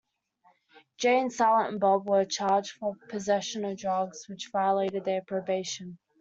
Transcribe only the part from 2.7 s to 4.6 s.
for possession of drugs, which